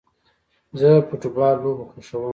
زه 0.79 0.89
فټبال 1.07 1.55
لوبه 1.63 1.83
خوښوم 1.91 2.23